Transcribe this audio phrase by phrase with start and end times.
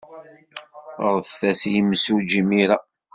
[1.05, 2.77] Ɣret-as-d i yemsujji imir-a.